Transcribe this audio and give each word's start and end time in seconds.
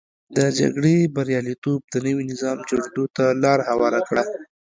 د 0.37 0.39
جګړې 0.59 0.97
بریالیتوب 1.15 1.81
د 1.93 1.95
نوي 2.05 2.23
نظام 2.31 2.57
جوړېدو 2.69 3.03
ته 3.15 3.25
لار 3.43 3.59
هواره 3.69 4.01
کړه. 4.07 4.23